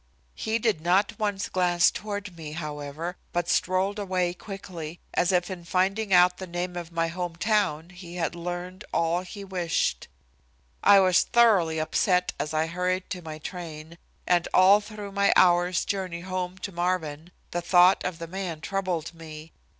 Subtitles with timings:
[0.33, 5.63] He did not once glance toward me, however, but strolled away quickly, as if in
[5.63, 10.07] finding out the name of my home town he had learned all he wished.
[10.83, 15.85] I was thoroughly upset as I hurried to my train, and all through my hour's
[15.85, 19.51] journey home to Marvin the thought of the man troubled me.